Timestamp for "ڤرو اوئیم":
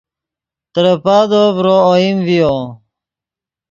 1.55-2.17